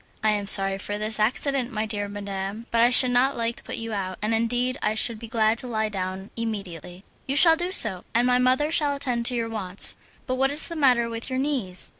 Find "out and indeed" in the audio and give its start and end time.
3.93-4.79